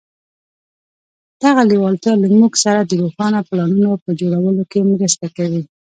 دغه 1.43 1.61
لېوالتیا 1.69 2.13
له 2.21 2.27
موږ 2.39 2.53
سره 2.63 2.79
د 2.83 2.91
روښانه 3.01 3.39
پلانونو 3.47 3.89
په 4.03 4.09
جوړولو 4.19 4.63
کې 4.71 4.79
مرسته 4.91 5.25
کوي. 5.37 5.61